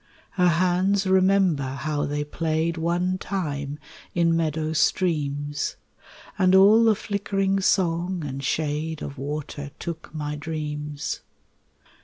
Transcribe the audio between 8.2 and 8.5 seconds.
and